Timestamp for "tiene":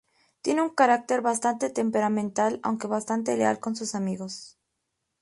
0.41-0.63